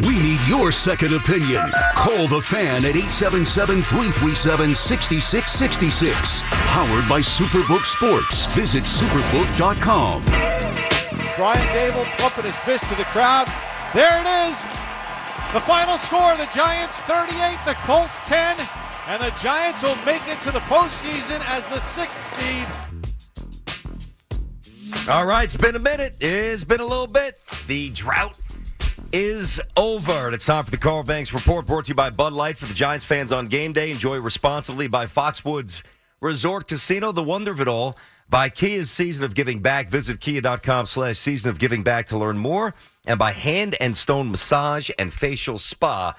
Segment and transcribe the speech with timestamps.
[0.00, 1.62] We need your second opinion.
[1.94, 6.42] Call the fan at 877 337 6666.
[6.72, 8.46] Powered by Superbook Sports.
[8.56, 10.24] Visit superbook.com.
[11.36, 13.46] Brian Daboll pumping his fist to the crowd.
[13.92, 14.56] There it is.
[15.52, 18.56] The final score the Giants 38, the Colts 10,
[19.08, 22.66] and the Giants will make it to the postseason as the sixth seed.
[25.08, 26.16] All right, it's been a minute.
[26.20, 27.38] It's been a little bit.
[27.66, 28.40] The drought
[29.12, 30.26] is over.
[30.26, 32.66] And it's time for the Carl Banks Report brought to you by Bud Light for
[32.66, 33.90] the Giants fans on game day.
[33.90, 35.82] Enjoy responsibly by Foxwoods
[36.20, 37.96] Resort Casino, the wonder of it all.
[38.28, 39.88] By Kia's Season of Giving Back.
[39.88, 42.74] Visit kia.com slash season of giving back to learn more.
[43.06, 46.14] And by Hand and Stone Massage and Facial Spa.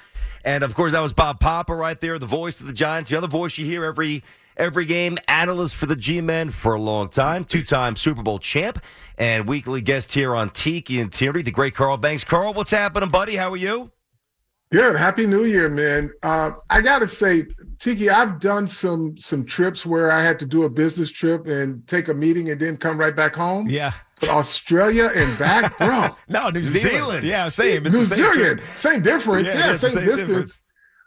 [0.45, 3.17] And of course, that was Bob Papa right there, the voice of the Giants, the
[3.17, 4.23] other voice you hear every
[4.57, 8.39] every game, analyst for the G Men for a long time, two time Super Bowl
[8.39, 8.79] champ,
[9.17, 12.23] and weekly guest here on Tiki and Tierney, the great Carl Banks.
[12.23, 13.35] Carl, what's happening, buddy?
[13.35, 13.91] How are you?
[14.71, 14.95] Good.
[14.95, 16.11] Happy New Year, man.
[16.23, 17.43] Uh, I gotta say,
[17.77, 21.85] Tiki, I've done some some trips where I had to do a business trip and
[21.87, 23.67] take a meeting and then come right back home.
[23.69, 23.93] Yeah.
[24.19, 26.07] But Australia and back, bro.
[26.29, 26.89] no, New, New Zealand.
[26.95, 27.27] Zealand.
[27.27, 27.85] Yeah, same.
[27.85, 29.47] It's New the same Zealand, same difference.
[29.49, 30.27] Yeah, Yeah, same, same distance.
[30.29, 30.61] difference.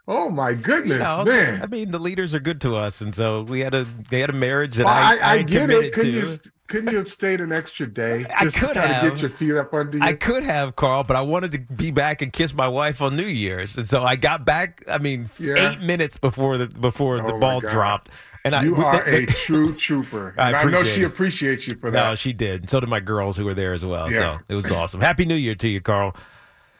[0.09, 1.61] Oh my goodness, You know, man.
[1.61, 4.29] I mean, the leaders are good to us, and so we had a they had
[4.29, 5.93] a marriage that Well, I, I, I get it.
[5.93, 6.19] Couldn't to.
[6.19, 6.27] you
[6.67, 9.01] couldn't you have stayed an extra day I could have.
[9.11, 10.03] get your feet up under you?
[10.03, 13.15] I could have, Carl, but I wanted to be back and kiss my wife on
[13.17, 14.83] New Year's, and so I got back.
[14.89, 15.71] I mean, Yeah.
[15.71, 18.09] eight minutes before the before the Oh, my ball dropped,
[18.45, 20.35] and I you are a true trooper.
[20.37, 21.05] I And I, know she it.
[21.07, 22.09] appreciates you for that.
[22.09, 22.69] No, she did.
[22.69, 24.09] So did my girls who were there as well.
[24.09, 24.37] Yeah.
[24.37, 25.01] So it was awesome.
[25.01, 26.15] Happy New Year to you, Carl.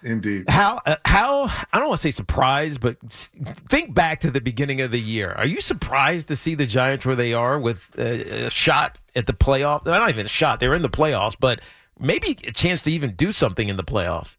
[0.04, 0.50] Indeed.
[0.50, 4.80] How uh, how I don't want to say surprised, but think back to the beginning
[4.82, 5.32] of the year.
[5.32, 9.26] Are you surprised to see the Giants where they are with uh, a shot at
[9.26, 9.86] the playoff?
[9.86, 11.62] Not even a shot; they're in the playoffs, but
[12.00, 14.38] maybe a chance to even do something in the playoffs.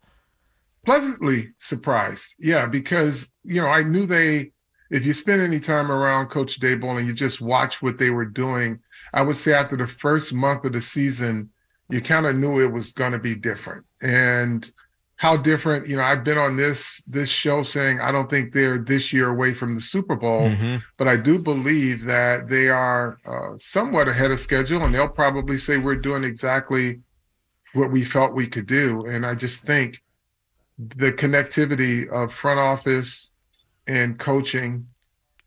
[0.86, 2.34] pleasantly surprised.
[2.38, 4.52] Yeah, because you know I knew they.
[4.90, 8.24] If you spend any time around Coach Daboll and you just watch what they were
[8.24, 8.78] doing,
[9.12, 11.50] I would say after the first month of the season,
[11.90, 13.84] you kind of knew it was going to be different.
[14.00, 14.70] And
[15.18, 18.78] how different, you know, I've been on this this show saying I don't think they're
[18.78, 20.48] this year away from the Super Bowl,
[20.96, 25.58] but I do believe that they are uh, somewhat ahead of schedule, and they'll probably
[25.58, 27.00] say we're doing exactly
[27.74, 29.06] what we felt we could do.
[29.06, 30.00] And I just think
[30.78, 33.34] the connectivity of front office
[33.88, 34.86] and coaching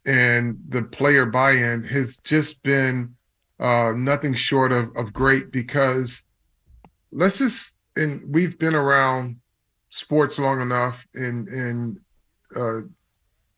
[0.05, 3.15] and the player buy-in has just been
[3.61, 6.25] uh, nothing short of, of great because
[7.13, 9.40] let's just and we've been around
[9.91, 11.99] sports long enough and and
[12.55, 12.79] uh,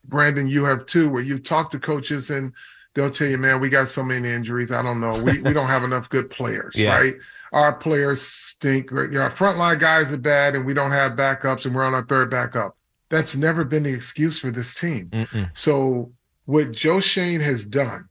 [0.05, 2.51] Brandon you have too where you talk to coaches and
[2.93, 5.67] they'll tell you man we got so many injuries I don't know we, we don't
[5.67, 6.97] have enough good players Yeah.
[6.97, 7.13] right
[7.53, 8.89] our players stink.
[8.89, 11.93] You know, our frontline guys are bad, and we don't have backups, and we're on
[11.93, 12.75] our third backup.
[13.09, 15.09] That's never been the excuse for this team.
[15.11, 15.55] Mm-mm.
[15.55, 16.11] So,
[16.45, 18.09] what Joe Schoen has done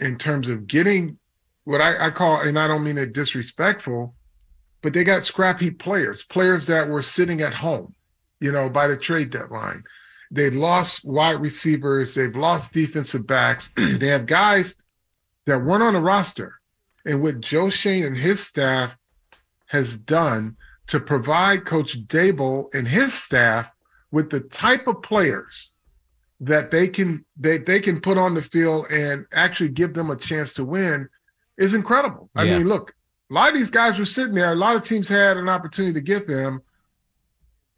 [0.00, 1.18] in terms of getting
[1.64, 4.14] what I, I call, and I don't mean it disrespectful,
[4.82, 7.94] but they got scrappy players, players that were sitting at home,
[8.40, 9.82] you know, by the trade deadline.
[10.30, 13.72] They've lost wide receivers, they've lost defensive backs.
[13.76, 14.76] they have guys
[15.46, 16.54] that weren't on the roster.
[17.04, 18.96] And what Joe Schoen and his staff
[19.66, 20.56] has done
[20.88, 23.70] to provide Coach Daboll and his staff
[24.10, 25.72] with the type of players
[26.40, 30.16] that they can they, they can put on the field and actually give them a
[30.16, 31.08] chance to win
[31.58, 32.30] is incredible.
[32.34, 32.58] I Yeah.
[32.58, 32.94] mean, look,
[33.30, 34.52] a lot of these guys were sitting there.
[34.52, 36.60] A lot of teams had an opportunity to get them,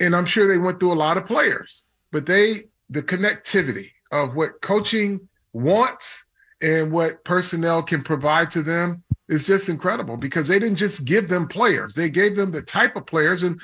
[0.01, 1.85] and I'm sure they went through a lot of players.
[2.11, 6.29] But they the connectivity of what coaching wants
[6.63, 11.29] and what personnel can provide to them is just incredible because they didn't just give
[11.29, 13.43] them players; they gave them the type of players.
[13.43, 13.61] And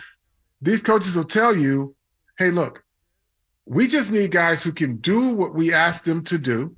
[0.60, 1.94] these coaches will tell you,
[2.36, 2.84] hey, look,
[3.64, 6.76] we just need guys who can do what we ask them to do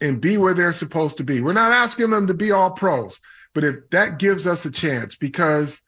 [0.00, 1.40] and be where they're supposed to be.
[1.40, 3.18] We're not asking them to be all pros,
[3.58, 5.82] but if that gives us a chance, because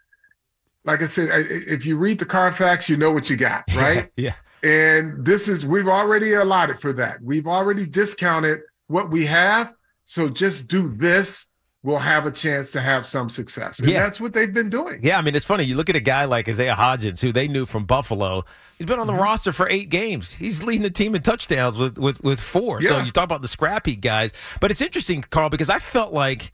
[0.85, 4.11] like I said, if you read the Carfax, you know what you got, right?
[4.17, 4.35] yeah.
[4.65, 7.23] And this is, we've already allotted for that.
[7.23, 9.73] We've already discounted what we have.
[10.05, 11.47] So just do this
[11.83, 13.79] will have a chance to have some success.
[13.79, 14.03] And Yeah.
[14.03, 15.01] that's what they've been doing.
[15.03, 15.65] Yeah, I mean, it's funny.
[15.65, 18.45] You look at a guy like Isaiah Hodgins, who they knew from Buffalo.
[18.77, 19.17] He's been on Mm-hmm.
[19.17, 20.33] the roster for eight games.
[20.33, 22.83] He's leading the team in touchdowns with with, with four.
[22.83, 24.33] So you talk about the scrappy guys.
[24.61, 26.53] But it's interesting, Carl, because I felt like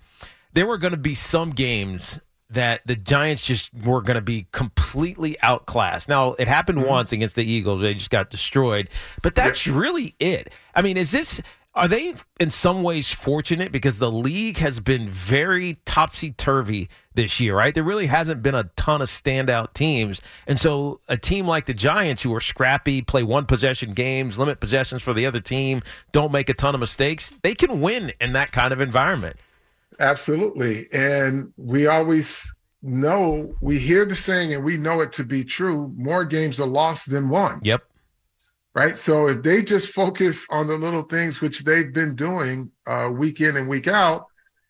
[0.57, 2.19] there were going to be some games
[2.49, 6.09] that the Giants just were going to be completely outclassed.
[6.09, 6.89] Now, it happened Mm-hmm.
[6.89, 7.83] once against the Eagles.
[7.83, 8.89] They just got destroyed.
[9.23, 10.53] But that's really it.
[10.75, 11.43] I mean, is this
[11.75, 17.39] are they in some ways fortunate because the league has been very topsy turvy this
[17.39, 17.75] year, right?
[17.75, 20.23] There really hasn't been a ton of standout teams.
[20.47, 24.59] And so a team like the Giants, who are scrappy, play one possession games, limit
[24.59, 25.83] possessions for the other team,
[26.13, 29.37] don't make a ton of mistakes, they can win in that kind of environment.
[30.01, 30.87] Absolutely.
[30.93, 32.51] And we always
[32.83, 36.67] know, we hear the saying and we know it to be true more games are
[36.67, 37.61] lost than won.
[37.65, 37.83] Yep.
[38.75, 38.97] right?
[38.97, 43.41] So if they just focus on the little things which they've been doing uh, week
[43.41, 44.27] in and week out,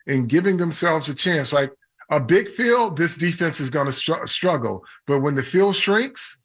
[0.09, 1.73] and giving themselves a chance, like
[2.13, 4.85] a big field, this defense is going to str- struggle.
[5.09, 6.41] But when the field shrinks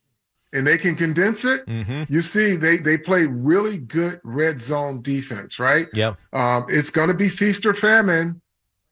[0.51, 2.11] and they can condense it, Mm-hmm.
[2.11, 5.87] you see they they play really good red zone defense, right?
[5.93, 6.17] Yep.
[6.33, 8.41] Um, it's going to be feast or famine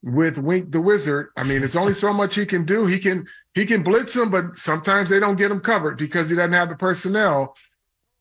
[0.03, 1.29] with Wink the Wizard.
[1.37, 2.85] I mean, it's only so much he can do.
[2.85, 6.35] He can he can blitz them, but sometimes they don't get him covered because he
[6.35, 7.55] doesn't have the personnel.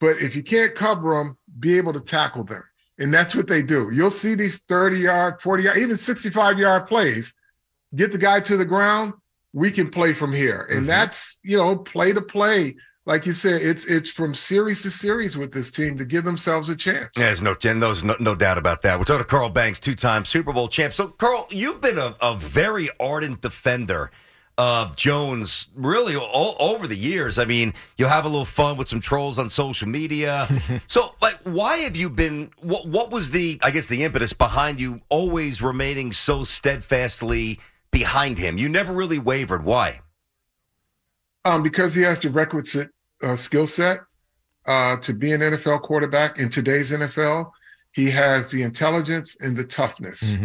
[0.01, 2.63] But if you can't cover them, be able to tackle them,
[2.99, 3.91] and that's what they do.
[3.93, 7.35] You'll see these thirty yard, forty yard, even sixty five yard plays.
[7.95, 9.15] Get the guy to the ground.
[9.53, 10.87] We can play from here, and mm-hmm.
[10.87, 12.77] that's you know play to play.
[13.09, 16.69] Like you said, it's it's from series to series with this team to give themselves
[16.69, 17.09] a chance.
[17.17, 18.99] Yeah, There's no, and there's no, no doubt about that.
[18.99, 20.93] We're talking to Carl Banks, two-time Super Bowl champ.
[20.93, 24.11] So, Carl, you've been a, a very ardent defender
[24.59, 27.39] of Jones, really all over the years.
[27.39, 30.47] I mean, you'll have a little fun with some trolls on social media.
[30.87, 32.51] so, like, why have you been?
[32.61, 37.59] What, what was the, I guess, the impetus behind you always remaining so steadfastly
[37.91, 38.59] behind him?
[38.59, 39.65] You never really wavered.
[39.65, 40.03] Why?
[41.47, 42.91] Um, because he has the requisite
[43.23, 44.01] uh, skill set
[44.67, 47.51] uh, to be an NFL quarterback in today's NFL.
[47.93, 50.37] He has the intelligence and the toughness.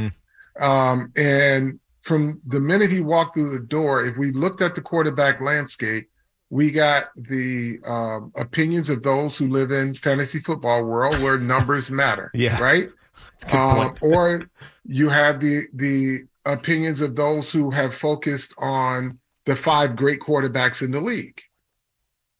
[0.60, 4.82] Um, and from the minute he walked through the door, if we looked at the
[4.82, 6.10] quarterback landscape,
[6.50, 11.90] we got the um, opinions of those who live in fantasy football world where numbers
[12.04, 12.30] matter.
[12.34, 12.60] Yeah.
[12.62, 12.90] Right.
[13.42, 14.44] That's a good Um, or
[14.86, 20.82] you have the the opinions of those who have focused on the five great quarterbacks
[20.82, 21.42] in the league.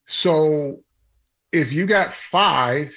[0.06, 0.82] So
[1.52, 2.96] if you got five,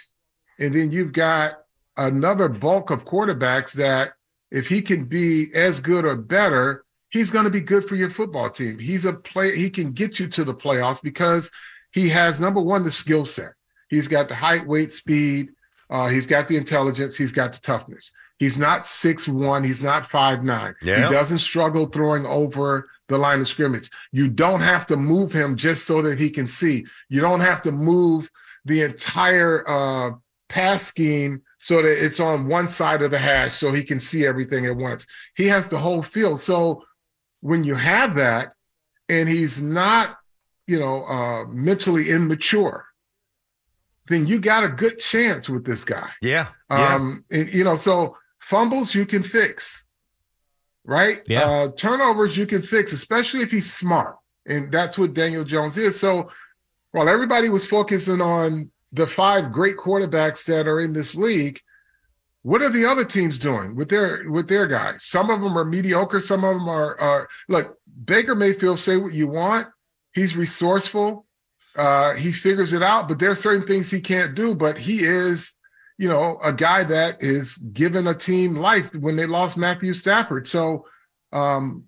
[0.58, 1.54] and then you've got
[1.96, 4.12] another bulk of quarterbacks that
[4.50, 8.10] if he can be as good or better, he's going to be good for your
[8.10, 8.78] football team.
[8.78, 11.50] He's a play, he can get you to the playoffs because
[11.92, 13.52] he has number one, the skill set.
[13.88, 15.50] He's got the height, weight, speed,
[15.90, 18.12] uh, he's got the intelligence, he's got the toughness.
[18.38, 20.74] He's not six one, he's not five nine.
[20.82, 21.06] Yeah.
[21.06, 23.90] He doesn't struggle throwing over the line of scrimmage.
[24.12, 26.84] You don't have to move him just so that he can see.
[27.08, 28.28] You don't have to move
[28.64, 30.10] the entire uh,
[30.48, 34.26] pass scheme so that it's on one side of the hash so he can see
[34.26, 35.06] everything at once.
[35.36, 36.40] He has the whole field.
[36.40, 36.84] So
[37.40, 38.52] when you have that,
[39.08, 40.18] and he's not,
[40.66, 42.86] you know, uh, mentally immature,
[44.08, 46.10] then you got a good chance with this guy.
[46.20, 46.48] Yeah.
[46.70, 46.94] Yeah.
[46.94, 49.86] Um, and, you know, so fumbles you can fix,
[50.84, 51.20] right?
[51.26, 51.48] Yeah.
[51.48, 55.98] Uh, turnovers you can fix, especially if he's smart, and that's what Daniel Jones is.
[55.98, 56.28] So
[56.92, 61.60] while everybody was focusing on the five great quarterbacks that are in this league,
[62.42, 65.02] what are the other teams doing with their with their guys?
[65.02, 66.20] Some of them are mediocre.
[66.20, 66.98] Some of them are.
[67.00, 69.66] are look, Baker Mayfield say what you want.
[70.14, 71.26] He's resourceful.
[71.76, 74.54] Uh, he figures it out, but there are certain things he can't do.
[74.54, 75.56] But he is,
[75.98, 80.46] you know, a guy that is giving a team life when they lost Matthew Stafford.
[80.46, 80.86] So,
[81.32, 81.84] um,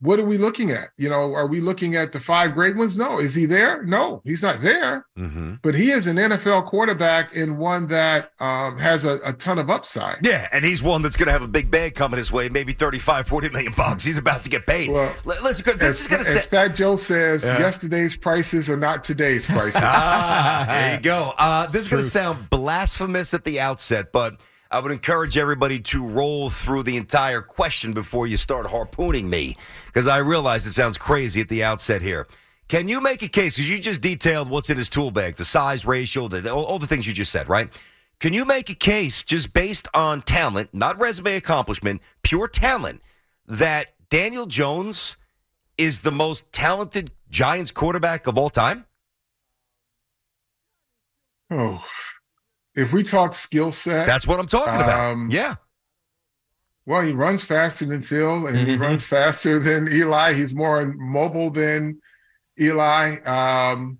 [0.00, 0.88] what are we looking at?
[0.96, 2.96] You know, are we looking at the five great ones?
[2.96, 3.18] No.
[3.18, 3.82] Is he there?
[3.84, 5.06] No, he's not there.
[5.18, 5.54] mm-hmm.
[5.62, 9.68] But he is an NFL quarterback and one that um, has a, a ton of
[9.70, 10.24] upside.
[10.26, 12.72] Yeah, and he's one that's going to have a big bag coming his way, maybe
[12.72, 14.02] 35, 40 million bucks.
[14.04, 14.90] He's about to get paid.
[14.90, 16.46] Well, L- Listen, this As, is going to as.
[16.46, 17.58] Fat Joe says, Yeah.
[17.58, 19.80] yesterday's prices are not today's prices.
[19.84, 21.32] Ah, there you go.
[21.38, 24.40] Uh, this is going to sound blasphemous at the outset, but
[24.72, 29.56] I would encourage everybody to roll through the entire question before you start harpooning me,
[29.86, 32.28] because I realize it sounds crazy at the outset here.
[32.68, 35.44] Can you make a case because you just detailed what's in his tool bag, the
[35.44, 37.68] size ratio, the, all, all the things you just said, right?
[38.20, 43.02] Can you make a case just based on talent, not resume accomplishment, pure talent,
[43.46, 45.16] that Daniel Jones
[45.78, 48.84] is the most talented Giants quarterback of all time?
[51.50, 51.84] Oh,
[52.74, 55.12] if we talk skill set, That's what I'm talking about.
[55.12, 55.54] Um, yeah.
[56.86, 58.80] well, he runs faster than Phil, and he Mhm.
[58.80, 60.32] runs faster than Eli.
[60.32, 62.00] He's more mobile than
[62.58, 63.16] Eli.
[63.24, 63.98] Um,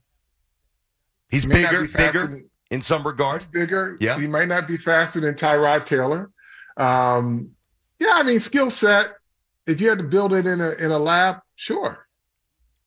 [1.30, 3.46] He's bigger, be bigger than- in some regard.
[3.52, 3.96] bigger.
[4.00, 4.18] Yeah.
[4.18, 6.30] He might not be faster than Tyrod Taylor.
[6.76, 7.50] Um,
[7.98, 9.14] yeah, I mean, skill set.
[9.66, 12.06] If you had to build it in a in a lab, sure.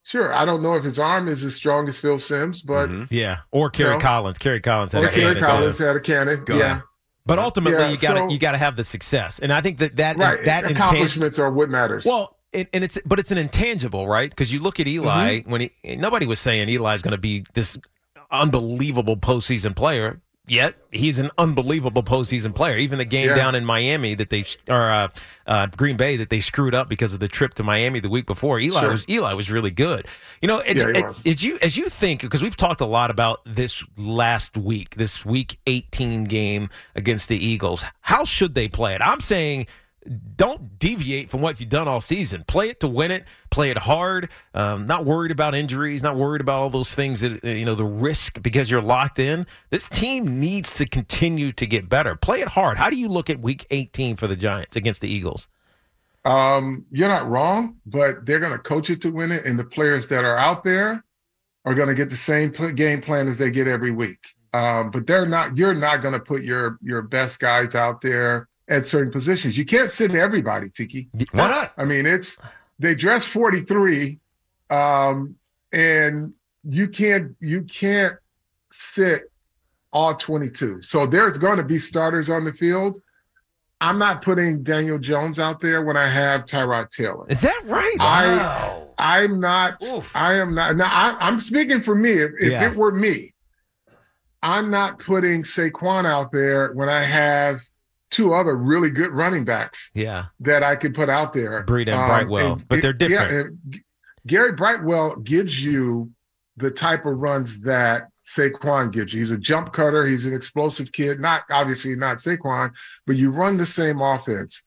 [0.04, 0.34] Sure.
[0.34, 3.08] I don't know if his arm is as strong as Phil Simms, but Mhm.
[3.10, 4.00] Yeah, or Kerry No.
[4.00, 4.38] Collins.
[4.38, 5.46] Kerry Collins had or a Kerry cannon, too.
[5.46, 6.44] Collins had a cannon.
[6.46, 6.64] Go yeah.
[6.66, 6.82] ahead.
[7.26, 9.62] But ultimately, Yeah, you got to so- you got to have the success, and I
[9.62, 10.44] think that that Right.
[10.44, 10.84] that intangible.
[10.84, 12.04] Accomplishments are what matters.
[12.06, 14.30] Well, and, and it's but it's an intangible, right?
[14.30, 15.50] Because you look at Eli Mm-hmm.
[15.52, 17.78] when he nobody was saying Eli's going to be this
[18.30, 20.20] unbelievable postseason player.
[20.46, 22.76] Yet he's an unbelievable postseason player.
[22.78, 23.36] Even the game Yeah.
[23.36, 25.08] down in Miami that they or uh,
[25.48, 28.26] uh, Green Bay that they screwed up because of the trip to Miami the week
[28.26, 28.60] before.
[28.60, 28.92] Eli Sure.
[28.92, 30.06] was Eli was really good.
[30.42, 33.40] You know, it's, Yeah, it- you as you think because we've talked a lot about
[33.46, 37.86] this last week, this week eighteen game against the Eagles.
[38.02, 39.02] How should they play it?
[39.02, 39.68] I'm saying
[40.36, 42.44] don't deviate from what you've done all season.
[42.48, 43.26] Play it to win it.
[43.50, 44.30] Play it hard.
[44.54, 46.04] Um, not worried about injuries.
[46.04, 49.20] Not worried about all those things that uh, you know the risk because you're locked
[49.20, 49.46] in.
[49.70, 52.16] This team needs to continue to get better.
[52.16, 52.78] Play it hard.
[52.78, 55.48] How do you look at Week 18 for the Giants against the Eagles?
[56.26, 59.66] Um, you're not wrong, but they're going to coach it to win it, and the
[59.66, 61.04] players that are out there
[61.66, 64.20] are going to get the same game plan as they get every week.
[64.54, 65.58] Um, but they're not.
[65.58, 69.58] You're not going to put your your best guys out there at certain positions.
[69.58, 71.10] You can't sit everybody, Tiki.
[71.32, 71.74] Why not?
[71.78, 72.38] I mean, it's
[72.80, 74.20] they dress 43,
[74.72, 75.36] um,
[75.72, 78.16] and you can't you can't
[78.72, 79.24] sit
[79.92, 80.82] all 22.
[80.82, 83.00] So there's going to be starters on the field.
[83.80, 87.26] I'm not putting Daniel Jones out there when I have Tyrod Taylor.
[87.30, 87.96] Is that right?
[88.00, 88.80] I- Wow.
[89.00, 89.84] I'm not.
[89.84, 90.16] Oof.
[90.16, 90.76] I am not.
[90.78, 92.12] Now I, I'm speaking for me.
[92.12, 92.70] If, if Yeah.
[92.70, 93.32] it were me,
[94.42, 97.62] I'm not putting Saquon out there when I have
[98.14, 100.26] two other really good running backs yeah.
[100.40, 101.66] that I could put out there.
[101.66, 103.32] Breida and Brightwell, but they're different.
[103.32, 103.82] Yeah, and
[104.26, 106.12] Gary Brightwell gives you
[106.56, 109.20] the type of runs that Saquon gives you.
[109.20, 110.06] He's a jump cutter.
[110.06, 111.20] He's an explosive kid.
[111.20, 112.74] Not obviously not Saquon,
[113.06, 114.64] but you run the same offense.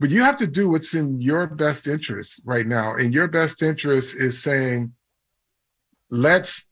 [0.00, 2.94] But you have to do what's in your best interest right now.
[2.94, 4.92] And your best interest is saying,
[6.10, 6.68] let's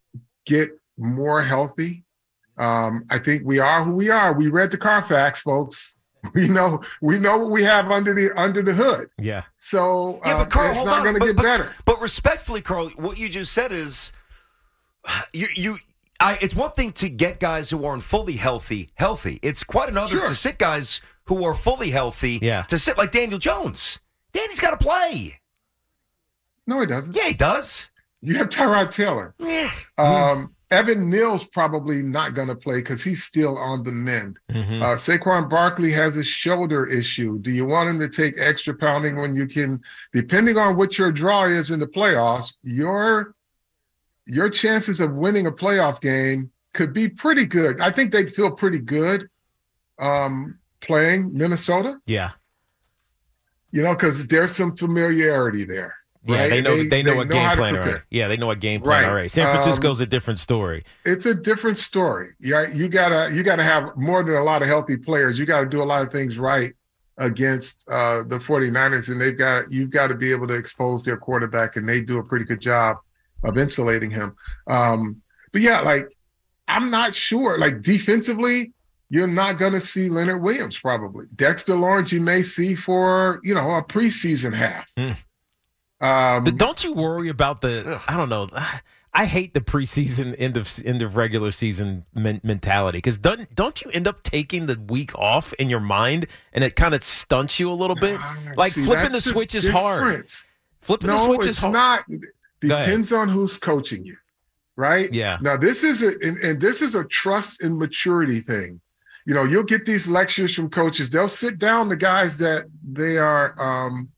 [0.46, 2.04] get more healthy.
[2.56, 4.32] Um, I think we are who we are.
[4.32, 5.95] We read the Carfax, folks.
[6.34, 9.08] We know we know what we have under the under the hood.
[9.18, 9.44] Yeah.
[9.56, 11.72] So Yeah, uh, but Carl, it's not going to get but- better.
[11.84, 14.12] But respectfully, Carl, what you just said is
[15.32, 15.78] you you.
[16.18, 19.38] I, it's one thing to get guys who aren't fully healthy healthy.
[19.42, 20.28] It's quite another Sure.
[20.28, 22.38] to sit guys who are fully healthy.
[22.40, 22.62] Yeah.
[22.64, 23.98] To sit like Daniel Jones.
[24.32, 25.40] Danny's got to play.
[26.66, 27.14] No, he doesn't.
[27.14, 27.90] Yeah, he does.
[28.22, 29.34] You have Tyrod Taylor.
[29.38, 29.70] Yeah.
[29.98, 34.38] Um, Evan Neal's probably not going to play because he's still on the mend.
[34.50, 34.82] Mhm.
[34.82, 37.38] Uh, Saquon Barkley has a shoulder issue.
[37.38, 39.80] Do you want him to take extra pounding when you can?
[40.12, 43.34] Depending on what your draw is in the playoffs, your
[44.26, 47.80] your chances of winning a playoff game could be pretty good.
[47.80, 49.28] I think they'd feel pretty good
[49.98, 51.98] um, playing Minnesota.
[52.06, 52.32] Yeah.
[53.70, 55.94] You know, because there's some familiarity there.
[56.28, 56.50] Yeah, right?
[56.50, 58.00] they know they, know what game to plan already.
[58.10, 59.10] Yeah, they know what game plan Right.
[59.10, 59.28] already.
[59.28, 60.84] San Um, Francisco's a different story.
[61.04, 62.30] it's a different story.
[62.40, 65.38] Yeah, you gotta you gotta have more than a lot of healthy players.
[65.38, 66.72] You gotta do a lot of things right
[67.18, 71.16] against uh, the 49ers, and they've got you've got to be able to expose their
[71.16, 72.98] quarterback, and they do a pretty good job
[73.44, 74.34] of insulating him.
[74.66, 75.20] Um,
[75.52, 76.12] but yeah, like
[76.68, 77.56] I'm not sure.
[77.58, 78.72] Like defensively,
[79.08, 81.26] you're not gonna see Leonard Williams probably.
[81.36, 84.90] Dexter Lawrence, you may see for you know a preseason half.
[84.98, 85.12] Hmm.
[86.00, 88.00] Um, don't you worry about the?
[88.08, 88.48] I don't know.
[89.14, 93.80] I hate the preseason end of end of regular season men- mentality because don't don't
[93.80, 97.58] you end up taking the week off in your mind and it kind of stunts
[97.58, 98.20] you a little bit?
[98.56, 100.30] Like see, flipping the switch is hard.
[100.82, 101.72] Flipping the switch is hard.
[101.72, 102.04] not.
[102.60, 104.16] Depends on who's coaching you,
[104.76, 105.10] right?
[105.14, 105.38] Yeah.
[105.40, 108.80] Now this is a and, and this is a trust and maturity thing.
[109.24, 111.08] You know, you'll get these lectures from coaches.
[111.08, 114.10] They'll sit down the guys that they are um,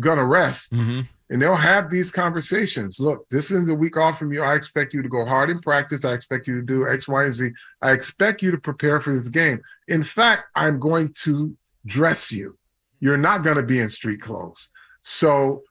[0.00, 1.06] gonna rest, Mhm.
[1.30, 2.98] And they'll have these conversations.
[2.98, 4.42] Look, this is a week off from you.
[4.42, 6.04] I expect you to go hard in practice.
[6.04, 7.50] I expect you to do X, Y, and Z.
[7.82, 9.60] I expect you to prepare for this game.
[9.86, 11.56] In fact, I'm going to
[11.86, 12.58] dress you.
[12.98, 14.68] You're not going to be in street clothes.
[15.02, 15.62] So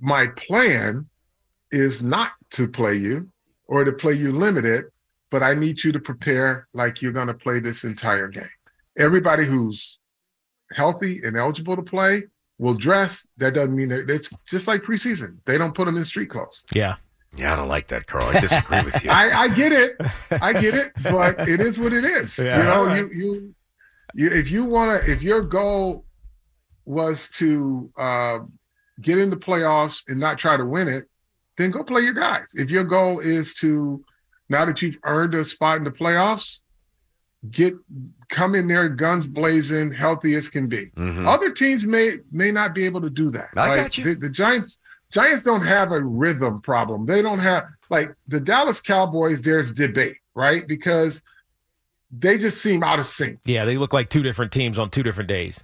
[0.00, 1.06] my plan
[1.70, 3.30] is not to play you
[3.66, 4.86] or to play you limited,
[5.30, 8.44] but I need you to prepare like you're going to play this entire game.
[8.98, 10.00] Everybody who's
[10.72, 12.24] healthy and eligible to play
[12.58, 13.26] will dress.
[13.36, 15.38] That doesn't mean that it's just like preseason.
[15.44, 16.64] They don't put them in street clothes.
[16.72, 16.96] Yeah.
[17.36, 18.24] Yeah, I don't like that, Carl.
[18.24, 19.10] I disagree with you.
[19.12, 19.96] I, I get it.
[20.42, 22.38] I get it, but it is what it is.
[22.38, 22.58] Yeah.
[22.58, 23.54] you know, you you
[24.14, 26.04] you if you want to if your goal
[26.86, 28.38] was to uh,
[29.02, 31.04] get in the playoffs and not try to win it,
[31.58, 32.54] then go play your guys.
[32.54, 34.02] If your goal is to
[34.48, 36.60] now that you've earned a spot in the playoffs,
[37.50, 37.72] get
[38.28, 40.86] come in there guns blazing, healthy as can be.
[40.96, 41.26] Mhm.
[41.26, 43.48] Other teams may may not be able to do that.
[43.56, 44.04] I Like, got you.
[44.04, 44.80] The, the Giants
[45.10, 47.06] Giants don't have a rhythm problem.
[47.06, 49.40] They don't have like the Dallas Cowboys.
[49.42, 50.66] There's debate, right?
[50.66, 51.22] Because
[52.10, 53.38] they just seem out of sync.
[53.44, 55.62] Yeah, they look like two different teams on two different days.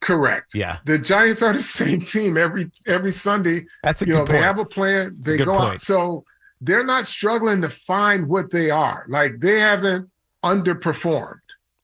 [0.00, 0.54] Correct.
[0.54, 0.78] Yeah.
[0.84, 3.66] The Giants are the same team every every Sunday.
[3.82, 4.30] That's a you good know, point.
[4.30, 5.16] they have a plan.
[5.18, 5.80] They Good go out.
[5.80, 6.24] So
[6.60, 9.04] they're not struggling to find what they are.
[9.08, 10.08] Like they haven't
[10.54, 11.40] underperformed.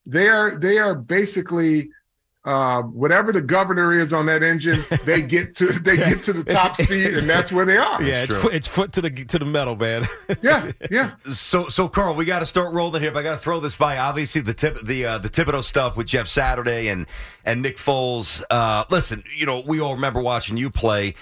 [0.06, 1.90] They are they are basically
[2.44, 6.42] uh, whatever the governor is on that engine, they get to they get to the
[6.42, 8.02] top speed, and that's where they are.
[8.02, 10.04] yeah, it's foot, it's foot to the to the metal, man.
[10.42, 11.12] yeah, yeah.
[11.24, 13.12] So, so Carl, we got to start rolling here.
[13.12, 13.98] But I got to throw this by.
[13.98, 17.06] Obviously, the tip, the uh, the Thibodeaux stuff with Jeff Saturday and
[17.44, 18.42] and Nick Foles.
[18.50, 21.14] Uh, listen, you know, we all remember watching you play,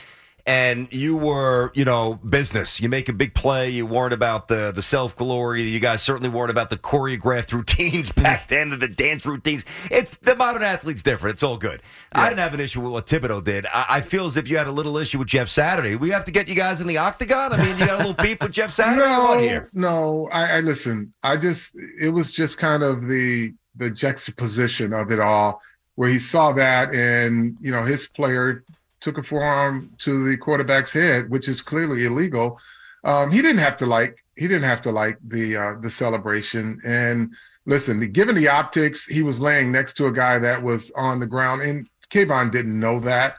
[0.47, 2.81] and you were, you know, business.
[2.81, 3.71] You make a big play.
[3.71, 5.63] You weren't about the the self glory.
[5.63, 9.65] You guys certainly weren't about the choreographed routines back then, the dance routines.
[9.91, 11.35] It's the modern athlete's different.
[11.35, 11.83] It's all good.
[12.13, 13.67] I didn't have an issue with what Thibodeaux did.
[13.67, 15.97] I, I feel as if you had a little issue with Jeff Saturday.
[15.97, 17.53] We have to get you guys in the octagon.
[17.53, 19.01] I mean, you got a little beef with Jeff Saturday.
[19.11, 19.69] No, here?
[19.73, 20.29] no.
[20.33, 21.13] I, I listen.
[21.23, 25.61] I just it was just kind of the the juxtaposition of it all,
[25.95, 28.65] where he saw that, and you know, his player
[29.01, 32.61] took a forearm to the quarterback's head, which is clearly illegal.
[33.05, 36.79] Um, he didn't have to like he didn't have to like the uh, the celebration.
[36.87, 37.35] And
[37.67, 41.27] listen, given the optics, he was laying next to a guy that was on the
[41.27, 43.37] ground, and Kayvon didn't know that.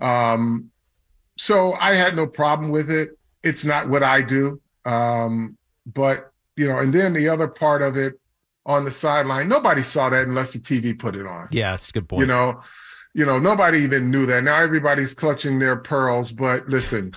[0.00, 0.70] Um,
[1.36, 3.18] so I had no problem with it.
[3.42, 4.60] It's not what I do.
[4.84, 8.14] Um, but you know, and then the other part of it
[8.66, 11.48] on the sideline, nobody saw that unless the TV put it on.
[11.50, 12.20] yeah, that's a good point.
[12.20, 12.60] You know,
[13.14, 14.44] you know, nobody even knew that.
[14.44, 17.12] Now everybody's clutching their pearls, but listen,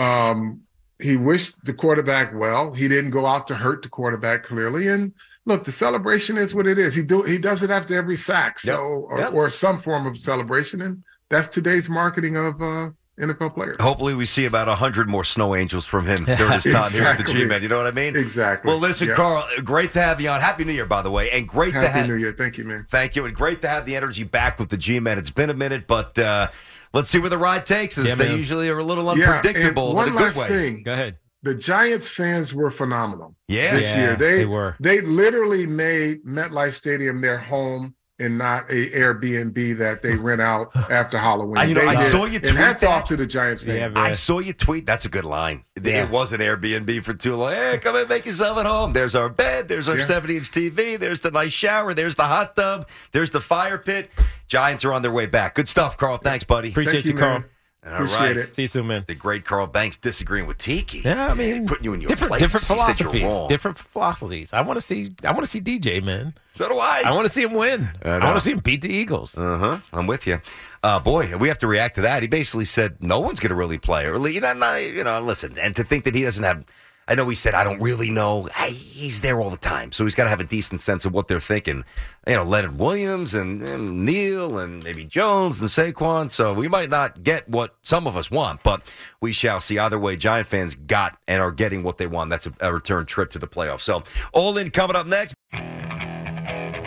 [0.00, 0.60] um,
[1.00, 2.72] he wished the quarterback well.
[2.72, 4.88] He didn't go out to hurt the quarterback clearly.
[4.88, 5.12] And
[5.44, 6.94] look, the celebration is what it is.
[6.94, 9.32] He do he does it after every sack, so or, Yep.
[9.34, 13.76] or some form of celebration, and that's today's marketing of uh, NFL players.
[13.80, 17.16] Hopefully, we see about 100 more snow angels from him during his time here at
[17.16, 17.34] the Exactly.
[17.34, 17.62] G Men.
[17.62, 18.14] You know what I mean?
[18.16, 18.68] Exactly.
[18.68, 19.14] Well, listen, Yeah.
[19.14, 20.40] Carl, great to have you on.
[20.40, 21.30] Happy New Year, by the way.
[21.30, 22.08] And great to Happy have.
[22.08, 22.32] New Year.
[22.32, 22.86] Thank you, man.
[22.90, 23.24] Thank you.
[23.24, 25.18] And great to have the energy back with the G Men.
[25.18, 26.48] It's been a minute, but uh,
[26.92, 28.06] let's see where the ride takes us.
[28.06, 28.36] Yeah, they man.
[28.38, 30.48] usually are a little unpredictable and one in a good last way.
[30.48, 30.82] thing.
[30.82, 31.16] Go ahead.
[31.42, 33.74] The Giants fans were phenomenal Yeah.
[33.76, 34.16] this Yeah, year.
[34.16, 34.76] They, they were.
[34.80, 40.74] They literally made MetLife Stadium their home and not a Airbnb that they rent out
[40.90, 41.58] after Halloween.
[41.58, 42.10] I- you know, They I did.
[42.10, 42.88] saw you tweet And hats that.
[42.90, 43.78] off to the Giants fans.
[43.78, 43.96] Yeah, man.
[43.98, 44.86] I saw you tweet.
[44.86, 45.64] That's a good line.
[45.82, 46.04] Yeah.
[46.04, 47.52] It was an Airbnb for too long.
[47.52, 48.92] Hey, come and make yourself at home.
[48.92, 49.68] There's our bed.
[49.68, 50.06] There's our Yeah.
[50.06, 50.98] 70 inch TV.
[50.98, 51.92] There's the nice shower.
[51.94, 52.88] There's the hot tub.
[53.12, 54.10] There's the fire pit.
[54.48, 55.54] Giants are on their way back.
[55.54, 56.16] Good stuff, Carl.
[56.18, 56.70] Thanks, buddy.
[56.70, 57.32] Appreciate Thank you, you, Carl.
[57.40, 57.44] man.
[57.86, 58.36] All Appreciate right.
[58.36, 58.54] it.
[58.54, 59.04] See you soon, man.
[59.06, 60.98] The great Carl Banks disagreeing with Tiki.
[61.04, 62.40] Yeah, I mean, putting you in your different place.
[62.42, 63.22] different He you're philosophies.
[63.22, 63.48] wrong.
[63.48, 64.52] Different philosophies.
[64.52, 65.12] I want to see.
[65.22, 66.34] I want to see DJ, man.
[66.52, 67.02] So do I.
[67.06, 67.88] I want to see him win.
[68.04, 68.24] I I, know.
[68.26, 69.36] want to see him beat the Eagles.
[69.38, 69.78] Uh huh.
[69.92, 70.40] I'm with you.
[70.82, 72.22] Uh, boy, we have to react to that.
[72.22, 75.20] He basically said no one's going to really play, or you know, not, you know,
[75.20, 76.64] listen, and to think that he doesn't have.
[77.08, 78.48] I know he said I don't really know.
[78.56, 81.12] I, he's there all the time, so he's got to have a decent sense of
[81.12, 81.84] what they're thinking.
[82.26, 86.30] You know, Leonard Williams and, and Neal and maybe Jones and Saquon.
[86.30, 88.82] So we might not get what some of us want, but
[89.20, 89.78] we shall see.
[89.78, 92.30] Either way, Giant fans got and are getting what they want.
[92.30, 93.82] That's a, a return trip to the playoffs.
[93.82, 95.34] So all in coming up next.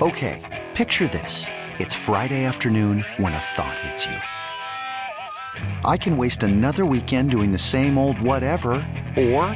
[0.02, 1.46] Okay, picture this.
[1.78, 4.18] It's Friday afternoon when a thought hits you.
[5.86, 8.72] I can waste another weekend doing the same old whatever,
[9.18, 9.56] or